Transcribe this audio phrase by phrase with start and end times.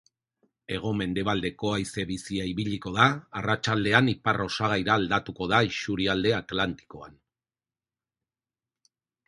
[0.75, 3.05] Hego-mendebaldeko haize bizia ibiliko da,
[3.41, 7.17] arratsaldean ipar-osagaira aldatuko da isurialde atlantikoan.